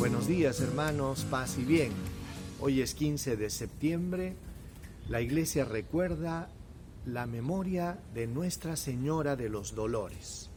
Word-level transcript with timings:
Buenos 0.00 0.26
días 0.26 0.62
hermanos, 0.62 1.26
paz 1.30 1.58
y 1.58 1.62
bien. 1.62 1.92
Hoy 2.58 2.80
es 2.80 2.94
15 2.94 3.36
de 3.36 3.50
septiembre. 3.50 4.34
La 5.10 5.20
iglesia 5.20 5.66
recuerda 5.66 6.48
la 7.04 7.26
memoria 7.26 7.98
de 8.14 8.26
Nuestra 8.26 8.76
Señora 8.76 9.36
de 9.36 9.50
los 9.50 9.74
Dolores. 9.74 10.48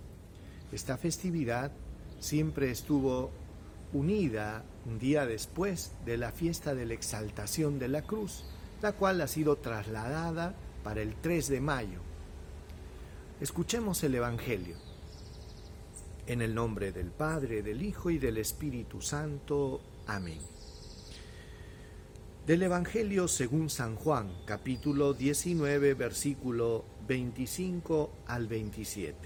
Esta 0.71 0.95
festividad 0.95 1.73
siempre 2.21 2.71
estuvo 2.71 3.31
unida 3.91 4.63
un 4.85 4.97
día 4.97 5.25
después 5.25 5.91
de 6.05 6.15
la 6.15 6.31
fiesta 6.31 6.73
de 6.73 6.85
la 6.85 6.93
exaltación 6.93 7.79
de 7.79 7.89
la 7.89 8.03
cruz, 8.03 8.45
la 8.81 8.93
cual 8.93 9.19
ha 9.19 9.27
sido 9.27 9.57
trasladada 9.57 10.55
para 10.85 11.01
el 11.01 11.15
3 11.15 11.49
de 11.49 11.59
mayo. 11.59 11.99
Escuchemos 13.41 14.05
el 14.05 14.15
Evangelio. 14.15 14.92
En 16.25 16.41
el 16.41 16.55
nombre 16.55 16.93
del 16.93 17.11
Padre, 17.11 17.61
del 17.61 17.81
Hijo 17.81 18.09
y 18.09 18.17
del 18.17 18.37
Espíritu 18.37 19.01
Santo. 19.01 19.81
Amén. 20.07 20.39
Del 22.47 22.63
Evangelio 22.63 23.27
según 23.27 23.69
San 23.69 23.97
Juan, 23.97 24.31
capítulo 24.45 25.13
19, 25.13 25.93
versículo 25.95 26.85
25 27.07 28.19
al 28.27 28.47
27. 28.47 29.17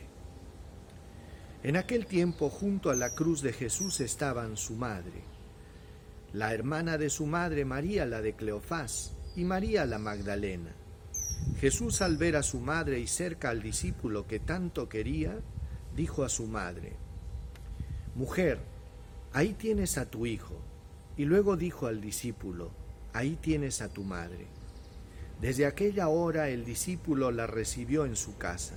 En 1.62 1.78
aquel 1.78 2.08
tiempo 2.08 2.50
junto 2.50 2.90
a 2.90 2.96
la 2.96 3.14
cruz 3.14 3.44
de 3.44 3.54
Jesús 3.54 4.00
estaban 4.00 4.58
su 4.58 4.74
madre, 4.74 5.22
la 6.34 6.52
hermana 6.52 6.98
de 6.98 7.12
su 7.12 7.28
madre 7.28 7.64
María 7.64 8.08
la 8.08 8.24
de 8.24 8.34
Cleofás 8.34 9.14
y 9.36 9.46
María 9.46 9.86
la 9.86 10.00
Magdalena. 10.00 10.74
Jesús 11.60 12.02
al 12.02 12.18
ver 12.18 12.36
a 12.36 12.44
su 12.44 12.60
madre 12.60 13.00
y 13.00 13.06
cerca 13.06 13.50
al 13.50 13.62
discípulo 13.62 14.26
que 14.26 14.40
tanto 14.40 14.90
quería, 14.90 15.40
dijo 15.98 16.24
a 16.24 16.30
su 16.30 16.46
madre, 16.46 16.94
Mujer, 18.16 18.60
ahí 19.34 19.54
tienes 19.54 19.98
a 19.98 20.10
tu 20.10 20.26
hijo. 20.26 20.54
Y 21.18 21.26
luego 21.26 21.58
dijo 21.58 21.88
al 21.88 22.00
discípulo, 22.00 22.70
ahí 23.14 23.36
tienes 23.36 23.82
a 23.82 23.90
tu 23.90 24.04
madre. 24.04 24.46
Desde 25.42 25.66
aquella 25.66 26.08
hora 26.08 26.50
el 26.50 26.64
discípulo 26.64 27.32
la 27.32 27.48
recibió 27.48 28.06
en 28.06 28.16
su 28.16 28.38
casa. 28.38 28.76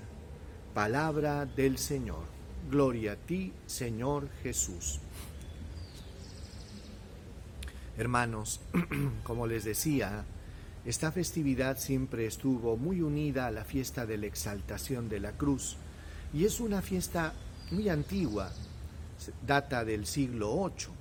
Palabra 0.73 1.45
del 1.45 1.77
Señor. 1.77 2.25
Gloria 2.71 3.13
a 3.13 3.17
ti, 3.17 3.53
Señor 3.67 4.29
Jesús. 4.43 5.01
Hermanos, 7.99 8.63
como 9.25 9.47
les 9.47 9.65
decía, 9.65 10.25
esta 10.87 11.13
festividad 11.13 11.79
siempre 11.79 12.25
estuvo 12.25 12.79
muy 12.79 13.03
unida 13.03 13.47
a 13.47 13.51
la 13.51 13.65
fiesta 13.65 14.07
de 14.07 14.17
la 14.17 14.27
exaltación 14.27 15.11
de 15.11 15.21
la 15.21 15.33
cruz 15.33 15.77
y 16.33 16.45
es 16.45 16.61
una 16.61 16.83
fiesta 16.83 17.33
muy 17.71 17.89
antigua, 17.89 18.51
data 19.47 19.85
del 19.85 20.07
siglo 20.07 20.55
VIII 20.55 20.95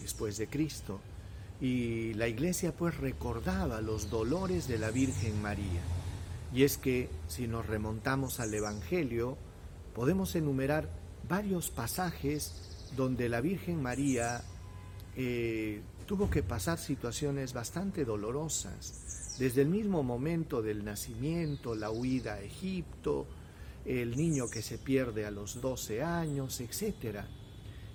después 0.00 0.36
de 0.36 0.48
Cristo 0.48 1.00
y 1.60 2.14
la 2.14 2.28
iglesia 2.28 2.72
pues 2.76 2.96
recordaba 2.98 3.80
los 3.80 4.10
dolores 4.10 4.68
de 4.68 4.78
la 4.78 4.90
Virgen 4.90 5.40
María. 5.40 5.80
Y 6.52 6.62
es 6.62 6.76
que 6.76 7.08
si 7.28 7.48
nos 7.48 7.66
remontamos 7.66 8.38
al 8.40 8.52
Evangelio, 8.52 9.36
podemos 9.94 10.34
enumerar 10.34 10.88
varios 11.28 11.70
pasajes 11.70 12.88
donde 12.96 13.28
la 13.28 13.40
Virgen 13.40 13.82
María 13.82 14.42
eh, 15.16 15.80
tuvo 16.06 16.28
que 16.30 16.42
pasar 16.42 16.78
situaciones 16.78 17.52
bastante 17.52 18.04
dolorosas, 18.04 19.36
desde 19.38 19.62
el 19.62 19.68
mismo 19.68 20.02
momento 20.02 20.62
del 20.62 20.84
nacimiento, 20.84 21.74
la 21.74 21.90
huida 21.90 22.34
a 22.34 22.40
Egipto, 22.40 23.26
el 23.84 24.16
niño 24.16 24.48
que 24.48 24.62
se 24.62 24.78
pierde 24.78 25.26
a 25.26 25.30
los 25.30 25.60
12 25.60 26.02
años, 26.02 26.60
etc. 26.60 27.20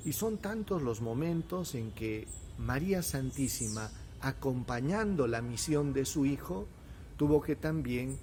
Y 0.06 0.14
son 0.14 0.38
tantos 0.38 0.82
los 0.82 1.02
momentos 1.02 1.76
en 1.76 1.92
que 1.92 2.28
María 2.58 3.02
Santísima, 3.02 3.90
acompañando 4.22 5.28
la 5.28 5.42
misión 5.42 5.94
de 5.94 6.06
su 6.06 6.26
hijo, 6.26 6.68
tuvo 7.18 7.42
que 7.42 7.56
también 7.56 8.18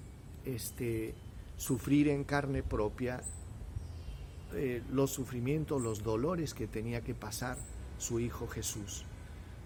este, 0.44 1.14
sufrir 1.56 2.08
en 2.08 2.24
carne 2.24 2.62
propia 2.62 3.22
eh, 4.54 4.82
los 4.92 5.10
sufrimientos, 5.10 5.82
los 5.82 6.02
dolores 6.02 6.54
que 6.54 6.66
tenía 6.66 7.02
que 7.02 7.14
pasar 7.14 7.58
su 7.98 8.20
hijo 8.20 8.46
Jesús. 8.46 9.04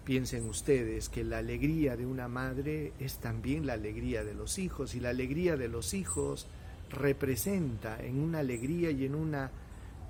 Piensen 0.05 0.49
ustedes 0.49 1.09
que 1.09 1.23
la 1.23 1.37
alegría 1.37 1.95
de 1.95 2.07
una 2.07 2.27
madre 2.27 2.93
es 2.99 3.17
también 3.17 3.67
la 3.67 3.73
alegría 3.73 4.23
de 4.23 4.33
los 4.33 4.57
hijos 4.57 4.95
y 4.95 4.99
la 4.99 5.09
alegría 5.09 5.57
de 5.57 5.67
los 5.67 5.93
hijos 5.93 6.47
representa 6.91 8.03
en 8.03 8.19
una 8.19 8.39
alegría 8.39 8.91
y 8.91 9.05
en 9.05 9.15
una 9.15 9.49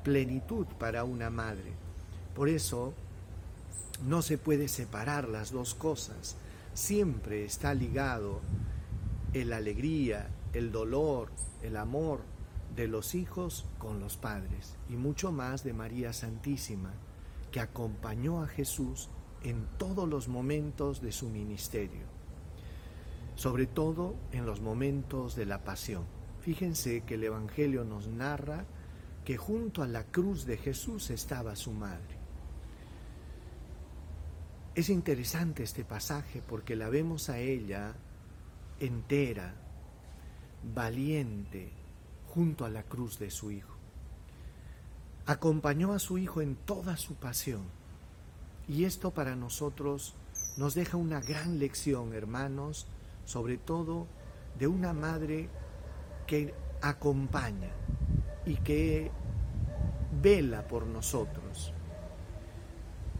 plenitud 0.04 0.66
para 0.80 1.04
una 1.04 1.30
madre. 1.30 1.72
Por 2.36 2.50
eso 2.50 2.94
no 4.06 4.22
se 4.22 4.38
puede 4.38 4.68
separar 4.68 5.30
las 5.30 5.52
dos 5.52 5.76
cosas. 5.76 6.36
Siempre 6.74 7.46
está 7.46 7.74
ligado 7.74 8.42
la 9.34 9.58
alegría, 9.58 10.30
el 10.54 10.72
dolor, 10.72 11.30
el 11.62 11.78
amor 11.78 12.22
de 12.76 12.88
los 12.88 13.16
hijos 13.16 13.66
con 13.78 14.00
los 14.00 14.18
padres 14.18 14.76
y 14.90 14.96
mucho 14.96 15.32
más 15.32 15.64
de 15.64 15.74
María 15.74 16.14
Santísima, 16.14 16.92
que 17.52 17.60
acompañó 17.60 18.42
a 18.44 18.48
Jesús 18.48 19.10
en 19.44 19.68
todos 19.78 20.08
los 20.08 20.28
momentos 20.28 21.02
de 21.02 21.12
su 21.12 21.30
ministerio, 21.30 22.06
sobre 23.36 23.66
todo 23.66 24.16
en 24.32 24.46
los 24.46 24.62
momentos 24.62 25.36
de 25.36 25.46
la 25.46 25.64
pasión. 25.64 26.04
Fíjense 26.42 27.02
que 27.02 27.14
el 27.16 27.24
Evangelio 27.24 27.84
nos 27.84 28.08
narra 28.08 28.66
que 29.24 29.38
junto 29.38 29.84
a 29.84 29.88
la 29.88 30.04
cruz 30.06 30.46
de 30.46 30.58
Jesús 30.58 31.12
estaba 31.12 31.56
su 31.56 31.72
madre. 31.72 32.18
Es 34.74 34.90
interesante 34.90 35.62
este 35.64 35.86
pasaje 35.86 36.42
porque 36.42 36.76
la 36.76 36.90
vemos 36.90 37.30
a 37.30 37.38
ella 37.38 37.94
entera, 38.80 39.54
valiente, 40.74 41.72
junto 42.28 42.66
a 42.66 42.70
la 42.70 42.84
cruz 42.84 43.20
de 43.20 43.30
su 43.30 43.52
Hijo. 43.52 43.76
Acompañó 45.28 45.94
a 45.94 46.00
su 46.00 46.18
Hijo 46.18 46.42
en 46.42 46.56
toda 46.56 46.98
su 46.98 47.16
pasión 47.16 47.64
y 48.68 48.86
esto 48.86 49.12
para 49.12 49.36
nosotros 49.36 50.16
nos 50.58 50.74
deja 50.74 50.98
una 50.98 51.22
gran 51.22 51.60
lección, 51.60 52.14
hermanos, 52.14 52.88
sobre 53.26 53.58
todo 53.58 54.08
de 54.58 54.68
una 54.68 54.94
madre 54.94 55.50
que 56.26 56.54
acompaña 56.82 57.70
y 58.46 58.56
que 58.56 59.12
vela 60.22 60.68
por 60.68 60.86
nosotros. 60.86 61.74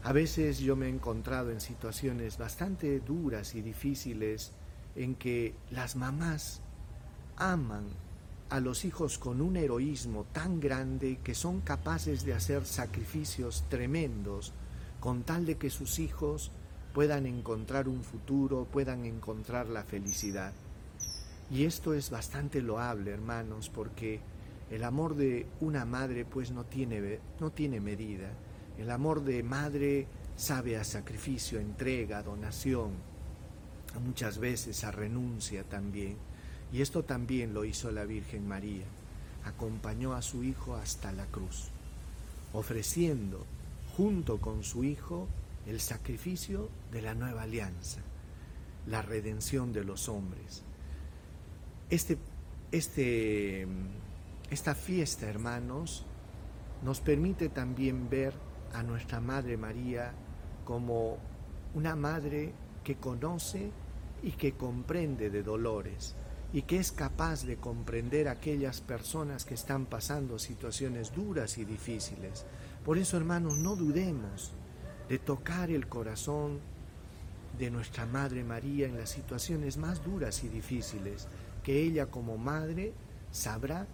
A 0.04 0.12
veces 0.12 0.58
yo 0.58 0.74
me 0.74 0.86
he 0.86 0.88
encontrado 0.88 1.50
en 1.50 1.60
situaciones 1.60 2.36
bastante 2.36 2.98
duras 3.00 3.54
y 3.54 3.62
difíciles 3.62 4.52
en 4.96 5.14
que 5.14 5.54
las 5.70 5.94
mamás 5.94 6.60
aman 7.36 7.86
a 8.50 8.60
los 8.60 8.84
hijos 8.84 9.16
con 9.16 9.40
un 9.40 9.56
heroísmo 9.56 10.26
tan 10.32 10.60
grande 10.60 11.20
que 11.22 11.34
son 11.34 11.60
capaces 11.60 12.24
de 12.24 12.34
hacer 12.34 12.66
sacrificios 12.66 13.64
tremendos 13.68 14.52
con 15.00 15.22
tal 15.22 15.46
de 15.46 15.56
que 15.56 15.70
sus 15.70 15.98
hijos 15.98 16.50
puedan 16.92 17.26
encontrar 17.26 17.88
un 17.88 18.04
futuro, 18.04 18.66
puedan 18.70 19.06
encontrar 19.06 19.68
la 19.68 19.84
felicidad. 19.84 20.52
Y 21.52 21.64
esto 21.66 21.92
es 21.92 22.08
bastante 22.08 22.62
loable, 22.62 23.10
hermanos, 23.10 23.68
porque 23.68 24.20
el 24.70 24.84
amor 24.84 25.14
de 25.14 25.46
una 25.60 25.84
madre 25.84 26.24
pues 26.24 26.50
no 26.50 26.64
tiene, 26.64 27.20
no 27.40 27.50
tiene 27.50 27.78
medida. 27.78 28.30
El 28.78 28.90
amor 28.90 29.22
de 29.22 29.42
madre 29.42 30.06
sabe 30.34 30.78
a 30.78 30.84
sacrificio, 30.84 31.60
entrega, 31.60 32.22
donación, 32.22 32.92
muchas 34.02 34.38
veces 34.38 34.82
a 34.82 34.92
renuncia 34.92 35.62
también. 35.64 36.16
Y 36.72 36.80
esto 36.80 37.04
también 37.04 37.52
lo 37.52 37.66
hizo 37.66 37.90
la 37.90 38.06
Virgen 38.06 38.48
María. 38.48 38.86
Acompañó 39.44 40.14
a 40.14 40.22
su 40.22 40.44
hijo 40.44 40.76
hasta 40.76 41.12
la 41.12 41.26
cruz, 41.26 41.68
ofreciendo 42.54 43.44
junto 43.94 44.40
con 44.40 44.64
su 44.64 44.84
Hijo 44.84 45.28
el 45.66 45.80
sacrificio 45.80 46.70
de 46.90 47.02
la 47.02 47.14
nueva 47.14 47.42
alianza, 47.42 48.00
la 48.86 49.02
redención 49.02 49.74
de 49.74 49.84
los 49.84 50.08
hombres. 50.08 50.62
Este, 51.92 52.16
este, 52.70 53.66
esta 54.50 54.74
fiesta, 54.74 55.28
hermanos, 55.28 56.06
nos 56.82 57.00
permite 57.00 57.50
también 57.50 58.08
ver 58.08 58.32
a 58.72 58.82
nuestra 58.82 59.20
Madre 59.20 59.58
María 59.58 60.14
como 60.64 61.18
una 61.74 61.94
madre 61.94 62.54
que 62.82 62.96
conoce 62.96 63.70
y 64.22 64.30
que 64.30 64.52
comprende 64.52 65.28
de 65.28 65.42
dolores 65.42 66.14
y 66.54 66.62
que 66.62 66.78
es 66.78 66.92
capaz 66.92 67.44
de 67.44 67.58
comprender 67.58 68.26
a 68.26 68.32
aquellas 68.32 68.80
personas 68.80 69.44
que 69.44 69.52
están 69.52 69.84
pasando 69.84 70.38
situaciones 70.38 71.12
duras 71.14 71.58
y 71.58 71.66
difíciles, 71.66 72.46
por 72.86 72.96
eso, 72.96 73.18
hermanos, 73.18 73.58
no 73.58 73.76
dudemos 73.76 74.52
de 75.10 75.18
tocar 75.18 75.70
el 75.70 75.88
corazón 75.88 76.58
de 77.58 77.70
nuestra 77.70 78.06
Madre 78.06 78.44
María 78.44 78.86
en 78.86 78.96
las 78.96 79.10
situaciones 79.10 79.76
más 79.76 80.02
duras 80.02 80.42
y 80.42 80.48
difíciles, 80.48 81.28
que 81.62 81.82
ella 81.82 82.06
como 82.06 82.38
Madre 82.38 82.92
sabrá 83.30 83.86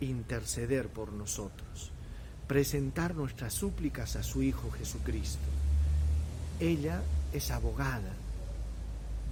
interceder 0.00 0.88
por 0.88 1.12
nosotros, 1.12 1.90
presentar 2.46 3.14
nuestras 3.14 3.54
súplicas 3.54 4.16
a 4.16 4.22
su 4.22 4.42
Hijo 4.42 4.70
Jesucristo. 4.70 5.44
Ella 6.60 7.02
es 7.32 7.50
abogada 7.50 8.12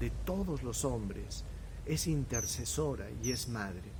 de 0.01 0.11
todos 0.25 0.63
los 0.63 0.85
hombres, 0.85 1.45
es 1.87 2.07
intercesora 2.07 3.07
y 3.23 3.33
es 3.33 3.49
madre. 3.49 3.91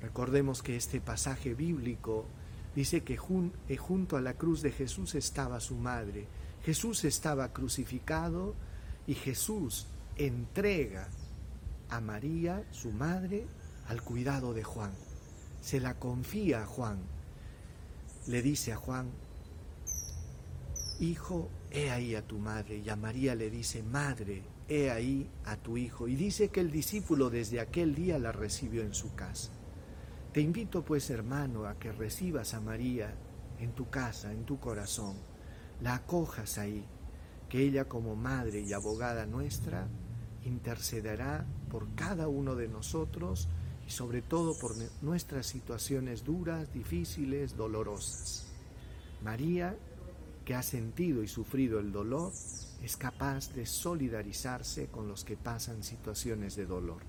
Recordemos 0.00 0.62
que 0.62 0.76
este 0.76 1.00
pasaje 1.00 1.54
bíblico 1.54 2.26
dice 2.74 3.02
que 3.02 3.16
junto 3.16 4.16
a 4.16 4.20
la 4.20 4.34
cruz 4.34 4.62
de 4.62 4.72
Jesús 4.72 5.14
estaba 5.14 5.60
su 5.60 5.76
madre. 5.76 6.26
Jesús 6.64 7.04
estaba 7.04 7.52
crucificado 7.52 8.54
y 9.06 9.14
Jesús 9.14 9.86
entrega 10.16 11.08
a 11.88 12.00
María, 12.00 12.64
su 12.70 12.90
madre, 12.92 13.46
al 13.88 14.02
cuidado 14.02 14.54
de 14.54 14.64
Juan. 14.64 14.92
Se 15.60 15.80
la 15.80 15.98
confía 15.98 16.62
a 16.62 16.66
Juan. 16.66 16.98
Le 18.26 18.42
dice 18.42 18.72
a 18.72 18.76
Juan, 18.76 19.10
Hijo, 20.98 21.50
he 21.70 21.90
ahí 21.90 22.14
a 22.14 22.26
tu 22.26 22.38
madre. 22.38 22.78
Y 22.78 22.88
a 22.88 22.96
María 22.96 23.34
le 23.34 23.50
dice, 23.50 23.82
Madre, 23.82 24.42
he 24.68 24.90
ahí 24.90 25.28
a 25.44 25.56
tu 25.56 25.76
hijo. 25.76 26.08
Y 26.08 26.16
dice 26.16 26.48
que 26.48 26.60
el 26.60 26.70
discípulo 26.70 27.30
desde 27.30 27.60
aquel 27.60 27.94
día 27.94 28.18
la 28.18 28.32
recibió 28.32 28.82
en 28.82 28.94
su 28.94 29.14
casa. 29.14 29.50
Te 30.32 30.40
invito 30.40 30.84
pues, 30.84 31.10
hermano, 31.10 31.66
a 31.66 31.78
que 31.78 31.92
recibas 31.92 32.54
a 32.54 32.60
María 32.60 33.14
en 33.58 33.72
tu 33.72 33.90
casa, 33.90 34.32
en 34.32 34.44
tu 34.44 34.58
corazón. 34.58 35.16
La 35.82 35.94
acojas 35.94 36.58
ahí, 36.58 36.84
que 37.48 37.62
ella 37.62 37.84
como 37.86 38.16
madre 38.16 38.60
y 38.60 38.72
abogada 38.72 39.26
nuestra 39.26 39.86
intercederá 40.46 41.44
por 41.70 41.94
cada 41.94 42.28
uno 42.28 42.54
de 42.54 42.68
nosotros 42.68 43.48
y 43.86 43.90
sobre 43.90 44.22
todo 44.22 44.58
por 44.58 44.72
nuestras 45.02 45.46
situaciones 45.46 46.24
duras, 46.24 46.72
difíciles, 46.72 47.56
dolorosas. 47.56 48.46
María, 49.22 49.76
que 50.44 50.54
ha 50.54 50.62
sentido 50.62 51.22
y 51.22 51.28
sufrido 51.28 51.80
el 51.80 51.92
dolor, 51.92 52.32
es 52.82 52.96
capaz 52.96 53.52
de 53.54 53.66
solidarizarse 53.66 54.86
con 54.88 55.08
los 55.08 55.24
que 55.24 55.36
pasan 55.36 55.82
situaciones 55.82 56.56
de 56.56 56.66
dolor. 56.66 57.02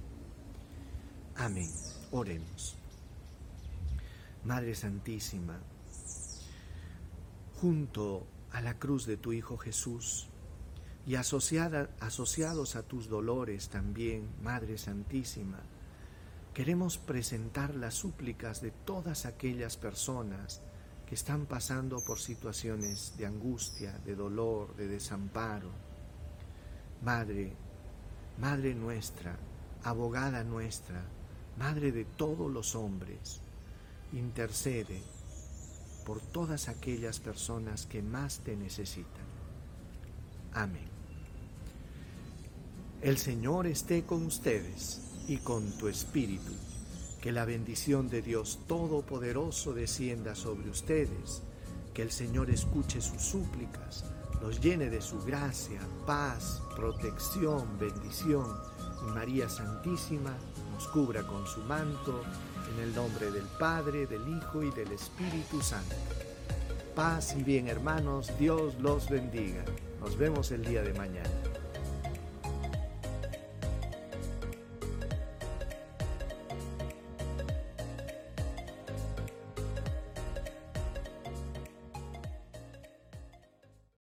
Amén. 1.36 1.70
Oremos. 2.12 2.76
Madre 4.44 4.76
Santísima, 4.76 5.60
junto 7.60 8.26
a 8.52 8.62
la 8.62 8.80
cruz 8.80 9.06
de 9.06 9.18
tu 9.18 9.34
Hijo 9.34 9.58
Jesús, 9.58 10.30
y 11.08 11.16
asociados 11.16 12.76
a 12.76 12.84
tus 12.84 13.08
dolores 13.08 13.70
también, 13.70 14.28
Madre 14.44 14.78
Santísima, 14.78 15.60
queremos 16.54 16.98
presentar 16.98 17.76
las 17.76 17.94
súplicas 17.94 18.60
de 18.60 18.72
todas 18.72 19.26
aquellas 19.26 19.78
personas 19.78 20.62
que 21.08 21.16
están 21.16 21.46
pasando 21.46 22.04
por 22.06 22.20
situaciones 22.20 23.18
de 23.18 23.26
angustia, 23.26 23.98
de 24.00 24.16
dolor, 24.16 24.76
de 24.76 24.90
desamparo. 24.90 25.72
Madre, 27.02 27.54
Madre 28.38 28.76
nuestra, 28.76 29.38
abogada 29.86 30.44
nuestra, 30.44 31.06
Madre 31.58 31.94
de 31.94 32.04
todos 32.04 32.52
los 32.52 32.76
hombres, 32.76 33.40
intercede 34.12 35.02
por 36.06 36.20
todas 36.20 36.68
aquellas 36.68 37.22
personas 37.22 37.86
que 37.86 38.02
más 38.02 38.40
te 38.40 38.58
necesitan. 38.58 39.26
Amén. 40.52 40.97
El 43.02 43.20
Señor 43.20 43.68
esté 43.68 44.06
con 44.06 44.26
ustedes 44.26 45.02
y 45.28 45.38
con 45.38 45.72
tu 45.78 45.88
espíritu. 45.88 46.52
Que 47.22 47.32
la 47.32 47.46
bendición 47.46 48.10
de 48.10 48.24
Dios 48.24 48.60
Todopoderoso 48.68 49.74
descienda 49.74 50.34
sobre 50.34 50.72
ustedes. 50.72 51.44
Que 51.94 52.02
el 52.02 52.12
Señor 52.12 52.50
escuche 52.50 53.00
sus 53.00 53.22
súplicas, 53.22 54.04
los 54.42 54.60
llene 54.62 54.90
de 54.90 55.02
su 55.02 55.24
gracia, 55.24 55.80
paz, 56.08 56.64
protección, 56.76 57.78
bendición. 57.80 58.48
Y 59.08 59.12
María 59.12 59.48
Santísima 59.48 60.36
nos 60.74 60.88
cubra 60.88 61.22
con 61.22 61.46
su 61.46 61.60
manto 61.62 62.24
en 62.74 62.84
el 62.84 62.96
nombre 62.96 63.30
del 63.30 63.46
Padre, 63.60 64.08
del 64.08 64.28
Hijo 64.28 64.64
y 64.64 64.72
del 64.72 64.92
Espíritu 64.92 65.62
Santo. 65.62 65.96
Paz 66.96 67.36
y 67.38 67.44
bien 67.44 67.68
hermanos, 67.68 68.32
Dios 68.40 68.74
los 68.80 69.08
bendiga. 69.08 69.64
Nos 70.00 70.18
vemos 70.18 70.50
el 70.52 70.66
día 70.66 70.82
de 70.82 70.94
mañana. 70.96 71.30